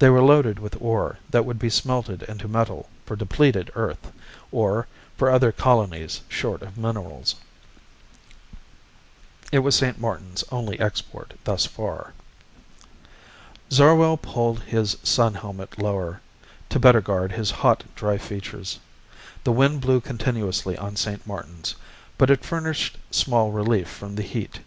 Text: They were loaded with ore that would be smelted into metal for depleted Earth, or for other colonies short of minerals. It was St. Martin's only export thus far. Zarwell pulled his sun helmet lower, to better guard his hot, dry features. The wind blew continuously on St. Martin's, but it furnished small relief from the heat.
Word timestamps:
They 0.00 0.10
were 0.10 0.20
loaded 0.22 0.58
with 0.58 0.76
ore 0.82 1.20
that 1.30 1.44
would 1.44 1.60
be 1.60 1.70
smelted 1.70 2.24
into 2.24 2.48
metal 2.48 2.88
for 3.06 3.14
depleted 3.14 3.70
Earth, 3.76 4.10
or 4.50 4.88
for 5.16 5.30
other 5.30 5.52
colonies 5.52 6.20
short 6.28 6.62
of 6.62 6.76
minerals. 6.76 7.36
It 9.52 9.60
was 9.60 9.76
St. 9.76 10.00
Martin's 10.00 10.42
only 10.50 10.80
export 10.80 11.34
thus 11.44 11.64
far. 11.64 12.12
Zarwell 13.70 14.16
pulled 14.16 14.64
his 14.64 14.96
sun 15.04 15.34
helmet 15.34 15.78
lower, 15.78 16.20
to 16.68 16.80
better 16.80 17.00
guard 17.00 17.30
his 17.30 17.52
hot, 17.52 17.84
dry 17.94 18.18
features. 18.18 18.80
The 19.44 19.52
wind 19.52 19.80
blew 19.80 20.00
continuously 20.00 20.76
on 20.76 20.96
St. 20.96 21.24
Martin's, 21.24 21.76
but 22.18 22.30
it 22.30 22.44
furnished 22.44 22.98
small 23.12 23.52
relief 23.52 23.88
from 23.88 24.16
the 24.16 24.22
heat. 24.24 24.58